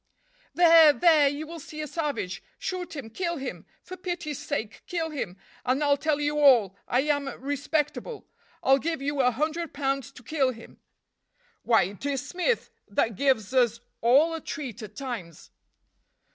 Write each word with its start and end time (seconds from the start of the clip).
"There! 0.55 0.93
there! 0.93 1.27
you 1.29 1.45
will 1.45 1.59
see 1.59 1.79
a 1.79 1.85
savage! 1.87 2.41
Shoot 2.57 2.95
him! 2.95 3.11
kill 3.11 3.37
him! 3.37 3.67
For 3.83 3.95
pity's 3.95 4.39
sake 4.39 4.81
kill 4.87 5.11
him, 5.11 5.37
and 5.63 5.83
I'll 5.83 5.95
tell 5.95 6.19
you 6.19 6.39
all! 6.39 6.75
I 6.87 7.01
am 7.01 7.27
respectable. 7.39 8.25
I'll 8.63 8.79
give 8.79 9.03
you 9.03 9.21
a 9.21 9.29
hundred 9.29 9.75
pounds 9.75 10.11
to 10.13 10.23
kill 10.23 10.53
him!" 10.53 10.79
"Why, 11.61 11.83
it 11.83 12.03
is 12.07 12.27
Smith, 12.27 12.71
that 12.87 13.15
gives 13.15 13.53
us 13.53 13.79
all 14.01 14.33
a 14.33 14.41
treat 14.41 14.81
at 14.81 14.95
times." 14.95 15.51